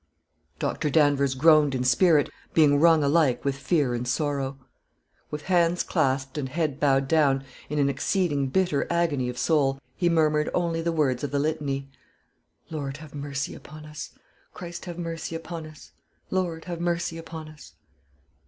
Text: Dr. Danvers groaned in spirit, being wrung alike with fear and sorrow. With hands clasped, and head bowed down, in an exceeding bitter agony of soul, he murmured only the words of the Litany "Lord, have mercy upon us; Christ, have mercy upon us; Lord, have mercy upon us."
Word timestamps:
Dr. 0.57 0.89
Danvers 0.89 1.35
groaned 1.35 1.75
in 1.75 1.83
spirit, 1.83 2.27
being 2.55 2.79
wrung 2.79 3.03
alike 3.03 3.45
with 3.45 3.55
fear 3.55 3.93
and 3.93 4.07
sorrow. 4.07 4.57
With 5.29 5.43
hands 5.43 5.83
clasped, 5.83 6.39
and 6.39 6.49
head 6.49 6.79
bowed 6.79 7.07
down, 7.07 7.43
in 7.69 7.77
an 7.77 7.87
exceeding 7.87 8.47
bitter 8.47 8.91
agony 8.91 9.29
of 9.29 9.37
soul, 9.37 9.79
he 9.95 10.09
murmured 10.09 10.49
only 10.55 10.81
the 10.81 10.91
words 10.91 11.23
of 11.23 11.29
the 11.29 11.37
Litany 11.37 11.87
"Lord, 12.71 12.97
have 12.97 13.13
mercy 13.13 13.53
upon 13.53 13.85
us; 13.85 14.09
Christ, 14.55 14.85
have 14.85 14.97
mercy 14.97 15.35
upon 15.35 15.67
us; 15.67 15.91
Lord, 16.31 16.65
have 16.65 16.81
mercy 16.81 17.19
upon 17.19 17.47
us." 17.47 17.73